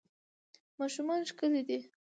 [0.79, 1.79] ماشومان ښکلي دي